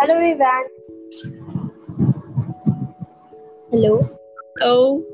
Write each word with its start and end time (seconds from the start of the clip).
Hello, 0.00 0.14
everyone. 0.14 0.66
Hello. 3.70 4.08
Oh, 4.62 5.04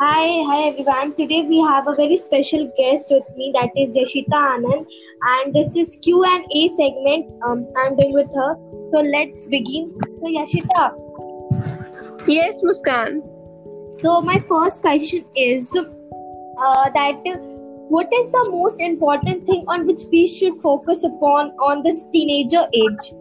Hi, 0.00 0.42
hi 0.46 0.56
everyone. 0.68 1.14
Today 1.14 1.42
we 1.48 1.60
have 1.60 1.86
a 1.86 1.94
very 1.94 2.16
special 2.16 2.64
guest 2.78 3.12
with 3.12 3.22
me, 3.36 3.52
that 3.54 3.70
is 3.76 3.96
Yashita 3.96 4.40
Anand, 4.54 4.86
and 5.32 5.54
this 5.54 5.76
is 5.76 5.98
Q 6.02 6.24
and 6.24 6.44
A 6.52 6.66
segment. 6.68 7.30
Um, 7.46 7.64
I'm 7.76 7.94
doing 7.96 8.12
with 8.12 8.34
her. 8.34 8.56
So 8.90 9.00
let's 9.00 9.46
begin. 9.46 9.94
So 10.16 10.26
Yashita, 10.26 10.86
yes, 12.26 12.56
Muskan. 12.64 13.22
so 13.94 14.20
my 14.20 14.40
first 14.48 14.82
question 14.82 15.24
is 15.36 15.76
uh, 15.76 16.90
that 16.90 17.22
what 17.88 18.08
is 18.12 18.32
the 18.32 18.48
most 18.50 18.80
important 18.80 19.46
thing 19.46 19.64
on 19.68 19.86
which 19.86 20.02
we 20.10 20.26
should 20.26 20.56
focus 20.56 21.04
upon 21.04 21.52
on 21.70 21.84
this 21.84 22.08
teenager 22.12 22.66
age? 22.74 23.12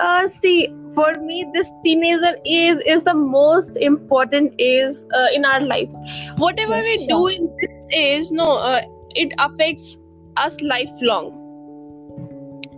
Uh, 0.00 0.28
see, 0.28 0.68
for 0.94 1.12
me, 1.14 1.44
this 1.52 1.70
teenager 1.84 2.36
age 2.44 2.78
is 2.86 3.02
the 3.02 3.14
most 3.14 3.76
important 3.78 4.54
age 4.58 4.92
uh, 5.12 5.26
in 5.34 5.44
our 5.44 5.60
life. 5.60 5.92
Whatever 6.36 6.76
Yes, 6.76 6.86
we 6.86 7.06
sure. 7.06 7.30
do 7.30 7.36
in 7.36 7.56
this 7.60 7.86
age, 7.92 8.24
no, 8.30 8.46
uh, 8.46 8.80
it 9.16 9.32
affects 9.38 9.98
us 10.36 10.60
lifelong. 10.60 11.34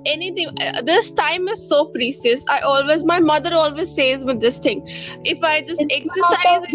Anything, 0.07 0.49
uh, 0.63 0.81
this 0.81 1.11
time 1.11 1.47
is 1.49 1.69
so 1.69 1.87
precious. 1.87 2.43
I 2.49 2.61
always, 2.61 3.05
my 3.05 3.21
mother 3.21 3.55
always 3.55 3.95
says 3.95 4.25
with 4.25 4.41
this 4.41 4.57
thing, 4.59 4.83
if 5.25 5.45
I 5.45 5.61
just 5.61 5.83
It's 5.83 5.95
exercise, 5.95 6.67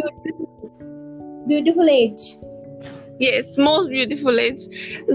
beautiful 1.47 1.89
age. 1.89 2.35
Yes, 3.19 3.57
most 3.57 3.89
beautiful 3.89 4.39
age. 4.39 4.61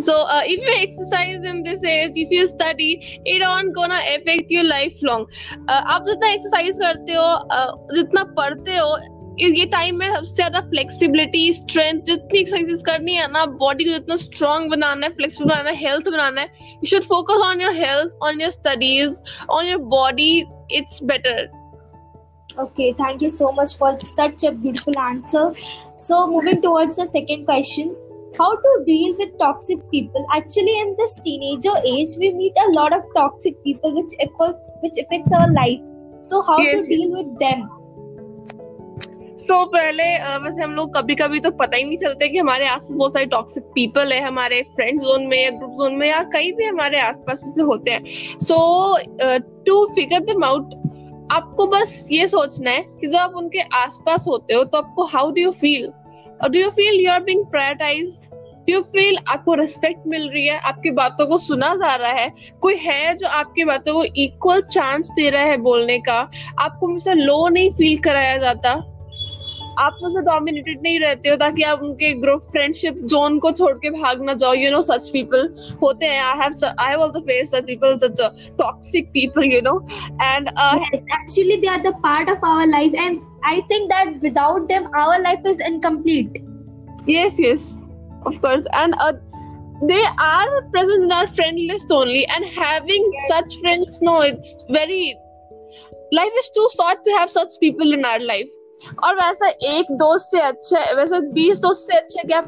So, 0.01 0.15
uh, 0.15 0.43
if 0.45 0.61
you 0.61 0.75
exercise 0.79 1.45
in 1.45 1.63
this 1.63 1.85
age, 1.85 2.13
if 2.17 2.31
you 2.31 2.47
study, 2.49 2.91
it 3.27 3.43
on 3.43 3.73
gonna 3.73 4.01
affect 4.17 4.51
you 4.51 4.63
lifelong. 4.65 5.27
Uh, 5.69 5.81
आप 5.95 6.07
जितना 6.09 6.31
exercise 6.33 6.79
करते 6.83 7.13
हो 7.13 7.29
uh, 7.59 7.95
जितना 7.95 8.25
पढ़ते 8.39 8.77
हो 8.77 8.97
इस- 9.41 9.55
ये 9.59 9.65
time 9.73 9.97
में 9.99 10.09
सबसे 10.15 10.35
ज़्यादा 10.35 10.61
फ्लेक्सिबिलिटी 10.71 11.53
स्ट्रेंथ 11.53 12.01
जितनी 12.07 12.39
एक्सरसाइजेस 12.39 12.83
करनी 12.87 13.15
है 13.15 13.31
ना 13.33 13.45
बॉडी 13.63 13.85
को 13.85 13.93
जितना 13.93 14.17
स्ट्रांग 14.25 14.71
बनाना 14.71 15.07
है 15.07 15.13
फ्लेक्सिबल 15.13 15.49
बनाना 15.51 15.71
है 15.71 15.77
हेल्थ 15.77 16.09
बनाना 16.09 16.41
है 16.41 16.47
you 16.75 16.87
should 16.91 17.05
focus 17.05 17.41
on 17.45 17.61
your 17.61 17.75
health 17.77 18.17
on 18.23 18.41
your 18.41 18.51
studies 18.51 19.21
on 19.51 19.67
your 19.67 19.79
body 19.97 20.33
it's 20.81 21.03
better 21.13 21.49
Okay, 22.61 22.87
thank 22.99 23.21
you 23.23 23.29
so 23.33 23.49
much 23.57 23.73
for 23.81 23.89
such 24.05 24.45
a 24.47 24.51
beautiful 24.63 24.97
answer. 25.01 25.43
So, 26.01 26.27
moving 26.27 26.61
towards 26.63 26.97
the 26.97 27.07
second 27.07 27.45
question 27.45 27.95
how 28.39 28.55
to 28.55 28.85
deal 28.87 29.17
with 29.19 29.37
toxic 29.39 29.79
people 29.91 30.25
actually 30.33 30.79
in 30.81 30.95
this 30.99 31.19
teenager 31.21 31.75
age 31.87 32.11
we 32.19 32.33
meet 32.33 32.53
a 32.69 32.71
lot 32.73 32.93
of 32.93 33.03
toxic 33.17 33.63
people 33.65 33.95
which 33.95 34.13
affects 34.21 34.71
which 34.83 34.99
affects 35.03 35.33
our 35.33 35.51
life 35.53 35.81
so 36.23 36.43
how 36.43 36.59
Yes, 36.59 36.83
to 36.83 36.89
deal 36.89 37.09
yes. 37.09 37.19
with 37.19 37.39
them 37.41 37.69
so 39.41 39.55
so, 39.55 39.67
पहले 39.73 40.05
वैसे 40.45 40.63
हम 40.63 40.75
लोग 40.75 40.97
कभी 40.97 41.15
कभी 41.15 41.39
तो 41.41 41.51
पता 41.51 41.77
ही 41.77 41.85
नहीं 41.85 41.97
चलते 41.97 42.29
कि 42.29 42.39
हमारे 42.39 42.67
आसपास 42.69 42.97
बहुत 42.97 43.13
सारे 43.13 43.27
टॉक्सिक 43.27 43.65
पीपल 43.75 44.13
है 44.13 44.21
हमारे 44.23 44.61
फ्रेंड 44.77 45.01
जोन 45.01 45.27
में 45.27 45.43
या 45.43 45.51
ग्रुप 45.51 45.71
जोन 45.79 45.95
में 45.99 46.07
या 46.09 46.23
कहीं 46.35 46.53
भी 46.53 46.65
हमारे 46.65 47.01
आसपास 47.01 47.41
से 47.55 47.63
होते 47.71 47.91
हैं 47.91 48.39
so 48.43 48.59
to 49.67 49.85
figure 49.95 50.21
them 50.21 50.45
out 50.45 50.75
आपको 51.31 51.67
बस 51.67 52.09
ये 52.13 52.29
सोचना 52.29 52.71
है 52.71 52.83
कि 53.01 53.07
जब 53.07 53.17
आप 53.17 53.33
उनके 53.37 53.61
आसपास 53.61 54.25
होते 54.29 54.55
हो 54.55 54.65
तो 54.65 54.79
आपको 54.79 55.05
हाउ 55.05 55.31
डू 55.31 55.43
यू 55.43 55.51
फील 55.51 55.87
और 56.43 56.49
do 56.49 56.59
you 56.59 56.71
feel 56.71 57.07
you 57.07 57.13
are 57.13 57.23
being 57.23 57.47
prioritize 57.47 58.29
you 58.69 58.81
feel 58.83 59.19
आपको 59.29 59.55
रिस्पेक्ट 59.55 60.01
मिल 60.07 60.31
रही 60.31 60.47
है? 60.47 60.59
आपकी 60.59 60.91
बातों 60.91 61.27
को 61.27 61.39
सुना 61.39 61.75
जा 61.75 61.95
रहा 61.95 62.11
है? 62.11 62.33
कोई 62.61 62.77
है 62.77 63.15
जो 63.15 63.27
आपकी 63.27 63.65
बातों 63.65 63.95
को 63.95 64.05
इक्वल 64.05 64.61
चांस 64.61 65.11
दे 65.11 65.31
रहा 65.31 65.43
है 65.43 65.57
बोलने 65.57 65.99
का? 65.99 66.31
आपको 66.59 66.87
हमेशा 66.87 67.13
लो 67.13 67.49
नहीं 67.49 67.71
फील 67.71 67.99
कराया 67.99 68.39
जाता? 68.39 68.90
आप 69.79 69.99
उनसे 70.05 70.21
डोमिनेटेड 70.23 70.81
नहीं 70.83 70.99
रहते 71.01 71.29
हो 71.29 71.37
ताकि 71.37 71.63
आप 71.63 71.83
उनके 71.83 72.13
ग्रुप 72.21 72.41
फ्रेंडशिप 72.43 72.95
जोन 73.13 73.39
को 73.39 73.53
छोड़ 73.53 73.73
के 73.75 73.91
भाग 73.91 74.23
ना 74.25 74.35
जाओ। 74.35 74.55
यू 74.55 74.71
नो 74.71 74.81
सच 74.83 75.09
पीपल 75.09 75.49
होते 75.83 76.07
हैं। 76.07 76.21
I 76.23 76.39
have 76.39 76.53
I 76.81 76.91
have 76.91 77.01
also 77.01 77.21
face 77.21 77.51
such 77.51 77.65
people 77.65 77.99
such 77.99 78.21
toxic 78.59 79.09
people 79.09 79.45
you 79.45 79.61
know 79.61 79.79
and 80.23 80.49
actually 80.49 81.57
they 81.57 81.69
are 81.69 81.81
the 81.81 81.95
part 82.03 82.31
of 82.31 82.47
our 82.47 82.67
life 82.67 82.95
and 82.95 83.19
I 83.47 83.61
think 83.71 83.89
that 83.93 84.23
without 84.23 84.69
them 84.69 84.89
our 84.97 85.21
life 85.21 85.47
is 85.47 85.63
incomplete 85.63 86.39
yes 87.09 87.41
yes 87.41 87.67
of 88.27 88.39
course 88.39 88.67
and 88.75 88.95
they 89.85 90.03
are 90.21 90.61
present 90.71 91.03
in 91.03 91.13
our 91.13 91.27
friend 91.27 91.59
list 91.59 91.93
only 91.93 92.23
and 92.23 92.45
having 92.59 93.13
such 93.33 93.55
friends 93.55 93.99
no 94.03 94.23
it's 94.23 94.57
very 94.71 95.03
life 96.15 96.33
is 96.39 96.51
too 96.55 96.69
short 96.69 96.99
to 97.05 97.17
have 97.17 97.27
such 97.27 97.57
people 97.61 97.95
in 97.95 98.05
our 98.05 98.21
life 98.21 98.57
और 99.05 99.15
वैसा 99.15 99.49
एक 99.49 99.87
दोस्त 99.91 100.31
से 100.31 100.41
अच्छा 100.41 100.81
वैसे 100.97 101.21
बीस 101.21 101.59
दोस्त 101.59 101.87
से 101.87 101.97
अच्छा 101.97 102.23
क्या? 102.23 102.41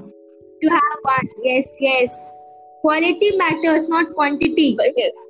To 0.62 0.68
have 0.70 1.06
one. 1.06 1.28
Yes 1.46 1.70
yes. 1.80 2.32
Quality 2.84 3.30
matters 3.36 3.88
not 3.88 4.12
quantity. 4.14 4.66
Yes. 4.98 5.26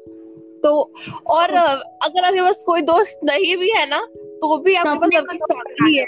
तो 0.64 0.92
और 1.30 1.50
अ, 1.50 1.64
अगर 2.04 2.24
आपके 2.24 2.40
पास 2.40 2.62
कोई 2.66 2.82
दोस्त 2.82 3.20
नहीं 3.24 3.56
भी 3.56 3.70
है 3.70 3.88
ना 3.90 3.98
तो 4.42 4.58
भी 4.58 4.74
तो 4.74 4.90
आपके 4.90 5.20
पास 5.20 5.24
को 5.24 5.54
आपकी 5.54 5.54
फैमिली 5.54 5.98
है। 5.98 6.06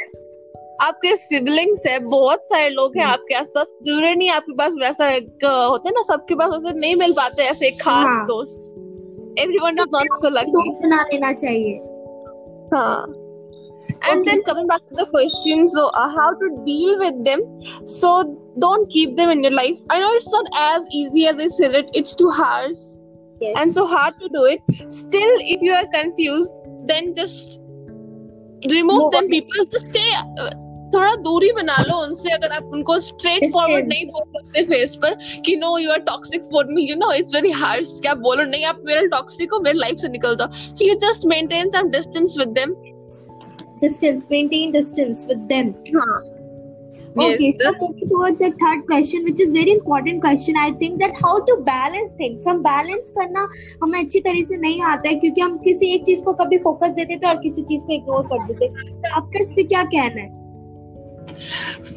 आपके 0.83 1.17
सिबलिंग्स 1.17 1.87
है 1.87 1.99
बहुत 1.99 2.47
सारे 2.47 2.69
लोग 2.71 2.97
हैं 2.97 3.05
हम्म। 3.05 3.13
आपके 3.13 3.35
आसपास 3.35 3.75
ज़रूरी 3.83 4.15
नहीं 4.15 4.31
आपके 4.31 4.53
पास 4.53 4.73
वैसा 4.81 5.09
एक 5.11 5.45
होता 5.45 5.89
है 5.89 5.93
ना 5.95 6.03
सबके 6.03 6.35
पास 6.35 6.51
वैसे 6.51 6.79
नहीं 6.79 6.97
मिल 6.97 7.13
पाते 7.13 7.43
ऐसे 7.43 7.71
खास 7.71 8.11
हाँ। 8.11 8.27
दोस्त। 8.27 8.61
Everyone 9.39 9.79
is 9.79 9.89
not 9.95 10.15
so 10.15 10.29
lucky 10.29 10.51
दोस्त 10.51 10.83
बना 10.83 11.03
लेना 11.03 11.33
चाहिए। 11.33 11.77
हाँ। 12.75 13.24
and 13.84 14.22
Okay, 14.22 14.24
then 14.30 14.38
so- 14.40 14.46
coming 14.48 14.68
back 14.70 14.82
to 14.88 14.96
the 15.02 15.06
question 15.12 15.68
so 15.74 15.84
uh, 16.02 16.08
how 16.16 16.30
to 16.40 16.48
deal 16.66 16.98
with 17.04 17.20
them 17.28 17.44
so 17.98 18.14
don't 18.64 18.90
keep 18.96 19.16
them 19.20 19.30
in 19.36 19.44
your 19.48 19.54
life 19.60 19.78
i 19.90 20.00
know 20.04 20.10
it's 20.22 20.32
not 20.38 20.50
as 20.64 20.88
easy 21.02 21.28
as 21.34 21.44
i 21.46 21.48
said 21.58 21.78
it 21.82 21.94
it's 22.02 22.16
too 22.24 22.32
hard 22.40 22.74
yes 23.46 23.60
and 23.62 23.78
so 23.78 23.86
hard 23.96 24.18
to 24.24 24.32
do 24.38 24.44
it 24.56 24.80
still 25.02 25.36
if 25.58 25.62
you 25.70 25.78
are 25.82 25.86
confused 25.94 26.58
then 26.94 27.14
just 27.22 27.60
remove 28.74 28.98
Move 29.04 29.12
them 29.14 29.24
on. 29.26 29.30
people 29.38 29.70
just 29.78 29.88
stay 29.94 30.10
uh, 30.24 30.50
थोड़ा 30.94 31.16
दूरी 31.26 31.52
बना 31.56 31.74
लो 31.88 31.98
उनसे 32.04 32.30
अगर 32.34 32.52
आप 32.54 32.70
उनको 32.74 32.98
straight 33.08 33.44
forward 33.54 33.86
Distance. 33.86 33.90
नहीं 33.90 34.06
बोल 34.14 34.42
सकते 34.46 34.64
फेस 34.70 34.96
पर 35.02 35.14
कि 35.46 35.56
no 35.64 35.78
you 35.78 35.92
are 35.92 36.00
toxic 36.08 36.44
for 36.54 36.66
me 36.78 36.84
you 36.90 36.96
know 37.02 37.12
it's 37.14 37.36
very 37.36 37.52
harsh 37.64 37.90
क्या 38.06 38.14
बोलो 38.24 38.44
नहीं 38.54 38.64
आप 38.72 38.80
मेरा 38.86 39.02
टॉक्सिक 39.16 39.54
हो 39.54 39.60
मेरी 39.68 39.78
लाइफ 39.80 39.98
से 40.02 40.08
निकल 40.16 40.36
जाओ 40.40 40.48
so 40.54 40.86
you 40.86 40.96
just 41.04 41.26
maintain 41.34 41.70
some 41.76 41.90
distance 41.98 42.36
with 42.40 42.48
them 42.60 42.74
distance 43.83 44.29
maintain 44.31 44.73
distance 44.73 45.27
with 45.27 45.49
them 45.49 45.75
हाँ 45.97 46.21
okay 47.17 47.47
Yes, 47.47 47.57
so 47.59 47.65
that- 47.65 47.81
moving 47.81 48.09
towards 48.09 48.39
the 48.39 48.51
third 48.53 48.87
question 48.87 49.25
which 49.25 49.41
is 49.41 49.53
very 49.53 49.73
important 49.73 50.21
question 50.21 50.57
i 50.57 50.71
think 50.73 50.99
that 50.99 51.17
how 51.23 51.33
to 51.49 51.57
balance 51.69 52.13
things 52.13 52.47
हम 52.49 52.63
balance 52.63 53.11
करना 53.17 53.47
हमें 53.83 53.99
अच्छी 54.03 54.21
तरह 54.21 54.43
से 54.43 54.57
नहीं 54.57 54.81
आता 54.93 55.09
है 55.09 55.15
क्योंकि 55.15 55.41
हम 55.41 55.57
किसी 55.65 55.93
एक 55.95 56.05
चीज़ 56.07 56.25
को 56.25 56.33
कभी 56.45 56.59
फोकस 56.69 56.93
देते 57.01 57.17
थे 57.17 57.29
और 57.29 57.43
किसी 57.43 57.63
चीज़ 57.63 57.87
को 57.87 57.93
इग्नोर 57.95 58.23
कर 58.29 58.47
देते 58.47 58.69
तो 58.91 59.15
आपका 59.17 59.41
इस 59.41 59.51
पे 59.57 59.63
क्या 59.65 59.83
कहना 59.85 60.21
है 60.21 60.44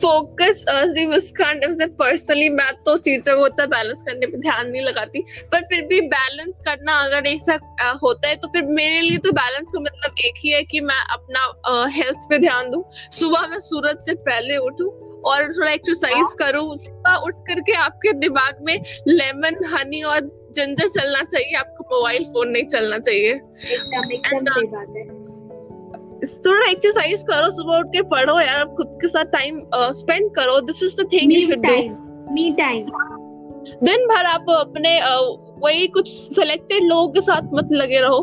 फोकस 0.01 0.63
जी 0.69 1.05
मुस्कान 1.05 1.61
से 1.73 1.85
पर्सनली 1.99 2.49
मैं 2.49 2.71
तो 2.85 2.97
चीज़ों 2.97 3.35
को 3.37 3.45
उतना 3.45 3.65
बैलेंस 3.65 4.03
करने 4.03 4.27
पे 4.27 4.37
ध्यान 4.37 4.69
नहीं 4.69 4.81
लगाती 4.81 5.19
पर 5.51 5.61
फिर 5.61 5.85
भी 5.85 6.01
बैलेंस 6.01 6.59
करना 6.59 6.93
अगर 6.93 7.27
ऐसा 7.27 7.59
होता 8.03 8.27
है 8.27 8.35
तो 8.35 8.47
फिर 8.47 8.63
मेरे 8.63 9.01
लिए 9.01 9.17
तो 9.17 9.31
बैलेंस 9.31 9.71
का 9.73 9.79
मतलब 9.79 10.15
एक 10.25 10.33
ही 10.37 10.49
है 10.49 10.63
कि 10.63 10.81
मैं 10.81 10.99
अपना 11.13 11.87
हेल्थ 11.87 12.29
पे 12.29 12.37
ध्यान 12.37 12.71
दूँ। 12.71 12.83
सुबह 13.11 13.47
में 13.47 13.59
सूरज 13.59 14.05
से 14.05 14.13
पहले 14.13 14.57
उठूं 14.57 14.89
और 15.21 15.53
थोड़ा 15.53 15.71
एक्सरसाइज 15.71 16.35
करूँ। 16.39 16.77
सुबह 16.77 17.15
उठ 17.15 17.35
करके 17.47 17.73
आपके 17.73 18.13
दिमाग 18.13 18.57
में 18.61 18.75
लेमन 19.07 19.65
हनी 19.73 20.03
और 20.03 20.19
जिंजर 20.55 20.87
चलना 20.87 21.23
चाहिए 21.23 21.55
आपको 21.55 21.95
मोबाइल 21.95 22.23
फ़ोन 22.23 22.49
नहीं 22.49 22.65
चलना 22.65 22.99
चाहिए। 22.99 23.31
एकदम 23.31 24.11
एकदम 24.11 24.45
uh, 24.45 24.51
सही 24.51 24.67
बात 24.67 24.93
है। 24.97 25.16
थोड़ा 26.45 26.69
एक्सरसाइज 26.69 27.23
करो 27.23 27.49
सुबह 27.51 27.77
उठ 27.77 27.87
के 27.87 28.01
पढ़ो 28.09 28.39
यार 28.41 28.65
खुद 28.77 28.97
के 29.01 29.07
साथ 29.07 29.25
टाइम 29.31 29.59
स्पेंड 29.93 30.29
करो। 30.35 30.59
This 30.61 30.83
is 30.83 30.95
the 31.01 31.07
thing 31.13 31.33
you 31.33 31.41
should 31.41 31.55
do 31.55 31.61
time 31.63 31.95
me 32.33 32.51
time 32.57 32.85
दिन 33.83 34.05
भर 34.07 34.25
आप 34.25 34.45
अपने 34.51 34.99
वही 35.63 35.87
कुछ 35.87 36.09
सिलेक्टेड 36.09 36.83
लोगों 36.83 37.07
के 37.09 37.21
साथ 37.21 37.53
मत 37.53 37.71
लगे 37.71 37.99
रहो। 37.99 38.19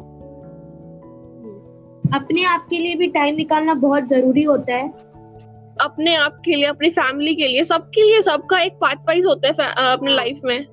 अपने 2.14 2.44
आप 2.44 2.66
के 2.70 2.78
लिए 2.78 2.94
भी 2.94 3.06
टाइम 3.10 3.34
निकालना 3.36 3.74
बहुत 3.82 4.08
ज़रूरी 4.08 4.42
होता 4.42 4.74
है। 4.74 4.88
अपने 5.80 6.14
आप 6.16 6.40
के 6.44 6.54
लिए 6.56 6.64
अपनी 6.64 6.90
फैमिली 6.90 7.34
के 7.34 7.46
लिए 7.46 7.64
सबके 7.64 8.02
लिए 8.02 8.20
सबका 8.22 8.60
एक 8.60 8.72
पार्ट 8.80 8.98
वाइज 9.08 9.26
होता 9.26 9.48
है 9.48 9.72
अपने 9.92 10.14
लाइफ 10.14 10.40
में। 10.44 10.66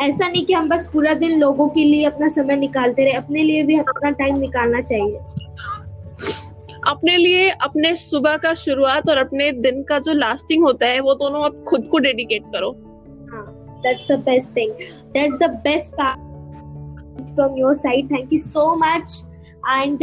ऐसा 0.00 0.28
नहीं 0.28 0.44
कि 0.46 0.52
हम 0.52 0.68
बस 0.68 0.84
पूरा 0.92 1.14
दिन 1.14 1.38
लोगों 1.40 1.68
के 1.68 1.84
लिए 1.84 2.04
अपना 2.04 2.28
समय 2.30 2.56
निकालते 2.56 3.04
रहे 3.04 3.14
अपने 3.14 3.42
लिए 3.42 3.62
भी 3.62 3.78
अपना 3.78 4.10
टाइम 4.12 4.38
निकालना 4.38 4.80
चाहिए। 4.82 5.18
अपने 6.88 7.16
लिए 7.16 7.48
अपने 7.62 7.94
सुबह 7.96 8.36
का 8.36 8.54
शुरुआत 8.54 9.08
और 9.08 9.16
अपने 9.16 9.50
दिन 9.60 9.82
का 9.82 9.98
जो 9.98 10.12
लास्टिंग 10.12 10.64
होता 10.64 10.86
है, 10.86 11.00
वो 11.00 11.14
दोनों 11.14 11.44
आप 11.44 11.64
खुद 11.68 11.86
को 11.86 11.98
डेडिकेट 11.98 12.42
करो 12.46 12.74
that's 13.82 14.10
the 14.10 14.18
best 14.24 14.56
thing 14.56 14.72
that's 15.14 15.38
the 15.38 15.50
best 15.64 15.94
part 15.94 16.30
from 17.26 17.56
your 17.56 17.74
side. 17.74 18.08
Thank 18.08 18.32
you 18.32 18.38
so 18.38 18.76
much. 18.76 19.10
And 19.72 20.02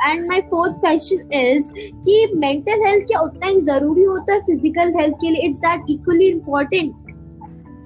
and 0.00 0.26
my 0.28 0.40
fourth 0.40 0.72
question 0.74 1.32
is 1.32 1.70
कि 1.74 2.14
मेंटल 2.36 2.80
हेल्थ 2.86 3.06
क्या 3.06 3.20
उतना 3.20 3.46
ही 3.46 3.58
ज़रूरी 3.58 4.02
होता 4.02 4.32
है 4.32 4.40
फ़िज़िकल 4.40 4.90
हेल्थ 4.96 5.14
के 5.14 5.30
लिए 5.30 5.46
it's 5.48 5.60
that 5.60 5.90
equally 5.90 6.28
important 6.28 6.92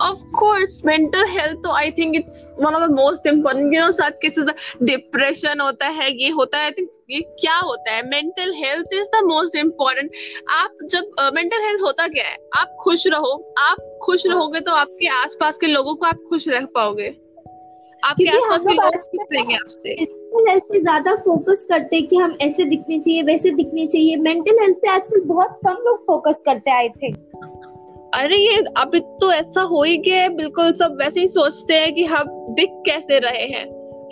of 0.03 0.19
course 0.39 0.85
mental 0.85 1.27
health 1.27 1.55
तो 1.63 1.71
i 1.77 1.91
think 1.91 2.17
it's 2.17 2.51
one 2.59 2.75
of 2.75 2.81
the 2.81 2.95
most 2.97 3.27
important 3.27 3.75
you 3.75 3.81
know 3.81 3.91
such 3.91 4.17
cases 4.25 4.51
depression 4.83 5.61
होता 5.61 5.87
है 5.87 6.23
ये 6.23 6.31
होता 6.31 6.59
है 6.59 6.71
i 6.71 6.75
think 6.75 6.89
ये 7.11 7.21
क्या 7.21 7.57
होता 7.59 7.93
है? 7.93 8.09
Mental 8.09 8.53
health 8.55 8.87
is 8.93 9.07
the 9.07 9.25
most 9.25 9.57
important 9.57 10.11
आप 10.51 10.71
जब 10.85 11.05
मेंटल 11.35 11.57
uh, 11.57 11.65
हेल्थ 11.65 11.83
होता 11.83 12.07
क्या 12.09 12.25
है? 12.25 12.37
आप 12.57 12.77
खुश 12.81 13.07
रहो। 13.07 13.55
आप 13.59 13.99
खुश 14.03 14.27
रहोगे 14.27 14.61
तो 14.61 14.73
आपके 14.73 15.09
आसपास 15.09 15.57
के 15.57 15.67
लोगों 15.67 15.95
को 15.95 16.07
आप 16.07 16.19
खुश 16.29 16.49
रह 16.49 16.65
पाओगे। 16.65 17.09
आपके 18.05 18.29
आसपास 18.29 19.07
के 19.07 19.37
लोग 19.39 19.53
आपसे। 19.53 19.89
हेल्थ 20.51 20.63
पे 20.63 20.79
ज़्यादा 20.79 21.15
फोकस 21.15 21.67
करते 21.71 21.97
हैं 21.97 22.07
कि 22.07 22.17
हम 22.17 22.37
ऐसे 22.41 22.65
दिखने 22.65 22.99
चाहिए 22.99 23.23
वैसे 23.23 23.51
दिखने 23.51 23.87
चाहिए। 23.87 24.17
मेंटल 24.17 24.59
हेल्थ 24.61 24.77
पे 24.77 24.89
आजकल 24.89 25.21
बहुत 25.21 25.61
कम 25.67 25.73
लोग 25.73 26.07
फोकस 26.07 26.43
करते 26.47 26.71
हैं 26.71 26.79
आई 26.79 26.89
थिंक 26.89 27.17
अरे 28.17 28.37
ये 28.37 28.65
अभी 28.77 29.01
तो 29.21 29.31
ऐसा 29.33 29.63
हो 29.63 29.83
ही 29.83 29.97
गया 29.99 30.21
है 30.23 30.29
बिल्कुल 30.37 30.73
सब 30.73 30.97
वैसे 31.01 31.21
ही 31.21 31.29
सोचते 31.29 31.75
हैं 31.75 31.93
कि 31.95 32.05
हम 32.05 32.29
दिख 32.55 32.71
कैसे 32.87 33.19
रहे 33.19 33.47
हैं। 33.47 33.65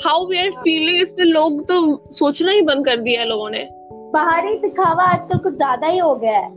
हाउ 0.05 0.27
वी 0.29 0.39
आर 0.39 0.51
फीलिंग 0.59 1.01
इस 1.03 1.11
पे 1.11 1.25
लोग 1.25 1.63
तो 1.69 1.77
सोचना 2.13 2.53
ही 2.53 2.61
बंद 2.63 2.87
कर 2.87 3.01
दिया 3.01 3.21
है 3.21 3.27
लोगों 3.29 3.49
ने। 3.51 3.67
बाहरी 4.13 4.57
दिखावा 4.59 5.05
आजकल 5.05 5.39
कुछ 5.39 5.55
ज़्यादा 5.55 5.87
ही 5.87 5.99
हो 5.99 6.15
गया 6.17 6.39
है। 6.39 6.51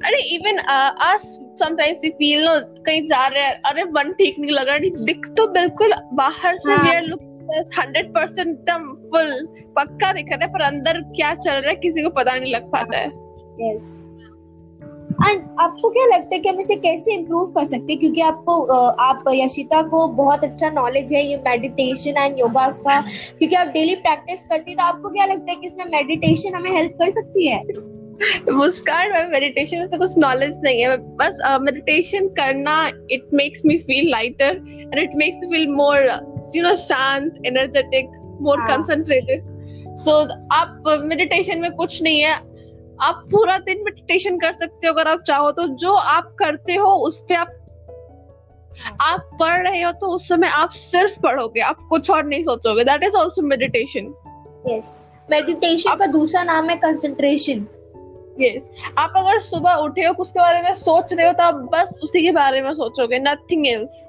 अरे 0.00 0.22
even 0.34 0.56
us 0.56 1.22
sometimes 1.60 2.00
we 2.04 2.10
feel 2.12 2.44
no 2.44 2.58
कहीं 2.82 3.04
जा 3.06 3.26
रहे 3.26 3.42
हैं 3.42 3.60
अरे 3.62 3.82
वन 3.92 4.12
ठीक 4.12 4.38
नहीं 4.38 4.52
लग 4.52 4.68
रहा 4.68 5.04
दिख 5.04 5.26
तो 5.36 5.46
बिल्कुल 5.52 5.94
बाहर 6.14 6.56
से 6.56 6.76
we 6.76 6.94
are 6.96 7.02
look 7.02 7.20
hundred 7.78 8.14
percent 8.14 8.48
एकदम 8.48 8.88
फुल 9.10 9.46
पक्का 9.76 10.12
दिख 10.12 10.26
रहा 10.30 10.44
है 10.44 10.52
पर 10.52 10.62
अंदर 10.62 11.00
क्या 11.16 11.34
चल 11.36 11.50
रहा 11.50 11.70
है 11.70 11.76
किसी 11.76 12.02
को 12.02 12.10
पता 12.18 12.34
नहीं 12.34 12.54
लग 12.54 12.70
पाता 12.70 12.98
है। 12.98 13.08
यस 13.62 14.02
एंड 15.26 15.42
आपको 15.60 15.88
क्या 15.90 16.04
लगता 16.06 16.34
है 16.34 16.38
कि 16.40 16.48
हम 16.48 16.58
इसे 16.60 16.74
कैसे 16.76 17.14
इम्प्रूव 17.14 17.50
कर 17.50 17.64
सकते 17.64 17.92
हैं? 17.92 17.98
क्योंकि 18.00 18.20
आपको 18.20 18.60
आप 19.04 19.24
यशिता 19.34 19.82
को 19.88 20.06
बहुत 20.14 20.44
अच्छा 20.44 20.70
नॉलेज 20.70 21.14
है 21.14 21.24
ये 21.26 21.36
मेडिटेशन 21.46 22.22
एंड 22.22 22.38
योगा 22.38 22.68
का। 22.68 23.00
क्योंकि 23.00 23.56
आप 23.56 23.66
डेली 23.74 23.94
प्रैक्टिस 23.96 24.44
करती 24.46 24.70
है 24.70 24.76
तो 24.76 24.82
आपको 24.82 25.10
क्या 25.10 25.26
लगता 25.26 25.52
है 25.52 25.56
कि 25.56 25.66
इसमें 25.66 25.84
मेडिटेशन 25.92 26.54
हमें 26.54 26.70
हेल्प 26.76 26.96
कर 26.98 27.10
सकती 27.10 27.48
है? 27.48 27.62
मुस्कान 28.52 29.12
में 29.12 29.28
मेडिटेशन 29.28 29.86
से 29.86 29.98
कुछ 29.98 30.12
नॉलेज 30.18 30.60
नहीं 30.64 30.80
है 30.80 30.96
बस 31.16 31.38
मेडिटेशन 31.60 32.28
करना 32.36 32.76
it 33.10 33.28
makes 33.34 33.62
me 33.66 33.76
feel 33.78 34.10
lighter 34.10 34.60
and 34.92 34.98
it 34.98 35.16
makes 35.16 35.38
me 35.42 35.56
feel 35.56 35.68
more 35.74 35.98
you 36.56 36.62
know 36.62 36.74
शांत 36.76 37.42
एनर्जेटिक 37.46 38.10
मोर 38.42 38.60
कंसंट्रेटेड 38.68 39.42
सो 39.98 40.16
आप 40.54 40.82
मेडिटेशन 41.04 41.60
में 41.60 41.70
कुछ 41.72 42.02
नहीं 42.02 42.20
है 42.20 42.36
आप 43.00 43.28
पूरा 43.30 43.58
दिन 43.58 43.82
मेडिटेशन 43.84 44.38
कर 44.38 44.52
सकते 44.52 44.86
हो 44.86 44.92
अगर 44.92 45.08
आप 45.08 45.22
चाहो 45.22 45.50
तो। 45.50 45.66
जो 45.66 45.92
आप 45.92 46.34
करते 46.38 46.74
हो 46.74 46.88
उस 46.88 47.20
पर 47.20 47.34
आप 47.34 47.52
आप 49.00 49.30
पढ़ 49.40 49.68
रहे 49.68 49.82
हो 49.82 49.92
तो 49.92 50.06
उस 50.06 50.28
समय 50.28 50.46
आप 50.46 50.70
सिर्फ़ 50.70 51.20
पढ़ोगे 51.20 51.60
आप 51.60 51.78
कुछ 51.88 52.10
और 52.10 52.24
नहीं 52.24 52.44
सोचोगे। 52.44 52.84
That 52.84 53.02
is 53.02 53.14
also 53.14 53.42
meditation 53.42 54.14
yes 54.68 55.06
meditation 55.30 55.96
का 55.96 56.06
दूसरा 56.06 56.42
नाम 56.42 56.70
है 56.70 56.76
कंसंट्रेशन 56.76 57.66
यस 58.40 58.70
आप 58.98 59.12
अगर 59.16 59.40
सुबह 59.40 59.74
उठे 59.74 60.04
हो 60.04 60.14
उसके 60.14 60.40
बारे 60.40 60.62
में 60.62 60.74
सोच 60.74 61.12
रहे 61.12 61.26
हो 61.26 61.32
तो 61.32 61.42
आप 61.42 61.54
बस 61.54 61.98
उसी 62.02 62.22
के 62.22 62.32
बारे 62.32 62.60
में 62.62 62.72
सोचोगे 62.74 63.18
nothing 63.18 63.66
else 63.66 64.04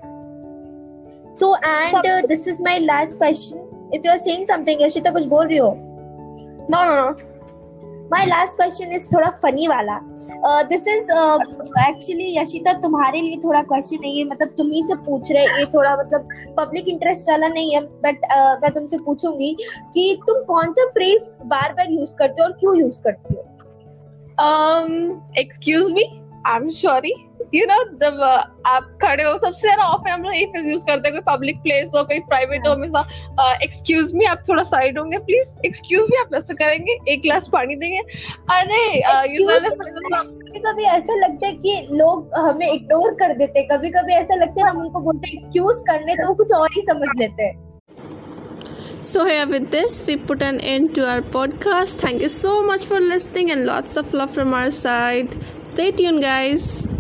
so 1.40 1.56
and 1.56 2.28
this 2.28 2.48
is 2.48 2.64
my 2.64 2.80
last 2.80 3.18
question 3.18 3.92
if 3.94 4.02
you 4.06 4.12
are 4.12 4.18
saying 4.18 4.46
something 4.46 4.82
Yashita 4.82 5.12
कुछ 5.12 5.26
बोल 5.26 5.48
रही 5.48 5.58
हो? 5.58 5.76
No 6.72 6.84
no 6.86 6.96
no 6.96 7.35
my 8.12 8.26
last 8.26 8.58
question 8.58 8.92
is 8.96 9.08
थोड़ा 9.10 9.30
फनी 9.44 9.68
वाला। 9.68 9.98
दिस 10.70 10.88
इज़ 10.88 11.12
एक्चुअली 11.82 12.38
यशिता 12.38 12.74
तुम्हारे 12.82 13.22
लिए 13.22 13.38
थोड़ा 13.46 13.62
क्वेश्चन 13.64 14.04
है। 14.06 14.12
ये 14.12 14.24
मतलब 14.24 14.50
तुम 14.58 14.72
ही 14.72 14.82
से 14.84 14.96
पूछ 15.06 15.32
रहे 15.32 15.44
ये 15.60 15.66
थोड़ा 15.74 15.96
मतलब 15.98 16.30
पब्लिक 16.58 16.88
इंटरेस्ट 16.88 17.30
वाला 17.30 17.48
नहीं 17.48 17.74
है। 17.76 17.82
बट 17.82 18.26
uh, 18.36 18.62
मैं 18.64 18.72
तुमसे 18.74 18.98
पूछूँगी 19.06 19.56
कि 19.94 20.22
तुम 20.28 20.44
कौन 20.44 20.74
सा 20.74 20.86
फ्रेज 20.90 21.36
बार 21.46 21.74
बार 21.74 21.92
यूज़ 21.92 22.16
करते 22.20 22.42
हो 22.42 22.48
और 22.48 22.54
क्यों 22.60 22.78
यूज़ 22.80 23.02
करती 23.04 23.36
हो? 23.36 23.42
Excuse 25.40 25.92
me 25.92 26.04
I 26.48 26.56
am 26.56 26.70
sorry. 26.78 27.14
You 27.52 27.66
know 27.68 27.80
the 28.00 28.12
uh, 28.28 28.44
आप 28.66 28.88
खड़े 29.02 29.24
हो 29.24 29.34
सबसे 29.34 29.62
ज़्यादा 29.62 29.84
ऑफन 29.88 30.10
हम 30.10 30.24
लोग 30.24 30.34
फ्रेज 30.52 30.68
यूज़ 30.68 30.86
करते 30.86 31.10
हैं 31.10 31.14
कोई 31.14 31.34
पब्लिक 31.34 31.58
प्लेस 31.64 31.90
हो 31.96 32.04
कोई 32.04 32.20
प्राइवेट 32.30 32.68
हो 32.68 32.72
हमेशा 32.74 33.02
एक्सक्यूज 33.64 34.14
मी 34.16 34.26
आप 34.26 34.42
थोड़ा 34.50 34.64
साइड 34.64 34.98
होंगे 35.00 35.18
प्लीज़ 35.28 35.54
एक्सक्यूज 35.66 36.08
मी 36.12 36.18
आप 36.20 36.34
ऐसे 36.36 36.54
करेंगे 36.64 36.98
एक 37.14 37.22
गिलास 37.22 37.50
पानी 37.54 37.76
देंगे 37.76 38.00
अरे 38.56 38.82
कभी 40.56 40.60
कभी 40.66 40.84
ऐसा 40.96 41.16
लगता 41.20 41.48
है 41.48 41.54
कि 41.58 41.88
लोग 41.92 42.40
हमें 42.48 42.68
इग्नोर 42.72 43.14
कर 43.20 43.34
देते 43.38 43.60
हैं 43.60 43.68
कभी 43.72 43.90
कभी 43.92 44.14
ऐसा 44.14 44.36
लगता 44.36 44.64
है 44.64 44.70
हम 44.70 44.82
उनको 44.82 45.00
बोलते 45.02 45.28
हैं 45.28 45.36
एक्सक्यूज 45.36 45.84
करने 45.88 46.16
तो 46.16 46.28
वो 46.28 46.34
कुछ 46.36 46.54
और 46.60 46.70
ही 46.76 46.82
समझ 46.82 47.10
लेते 47.20 47.44
हैं 47.44 47.64
So, 49.02 49.24
here 49.26 49.48
with 49.48 49.70
this, 49.70 50.04
we 50.08 50.18
put 50.18 50.42
an 50.42 50.60
end 50.60 50.96
to 50.96 51.08
our 51.08 51.22
podcast. 51.22 52.00
Thank 52.00 52.22
you 52.22 52.30
so 52.30 52.64
much 52.64 52.86
for 52.86 53.00
listening 53.00 53.52
and 53.52 53.64
lots 53.64 53.98
of 53.98 54.14
love 54.14 54.34
from 54.34 54.54
our 54.54 54.72
side. 54.72 55.38
Stay 55.64 55.92
tuned, 55.92 56.22
guys. 56.22 56.88